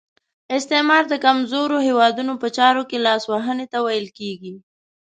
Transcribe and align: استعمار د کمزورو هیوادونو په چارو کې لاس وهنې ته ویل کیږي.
استعمار 0.57 1.03
د 1.09 1.13
کمزورو 1.25 1.77
هیوادونو 1.87 2.33
په 2.41 2.47
چارو 2.57 2.83
کې 2.89 2.97
لاس 3.05 3.23
وهنې 3.27 3.65
ته 3.71 3.77
ویل 3.85 4.07
کیږي. 4.17 4.55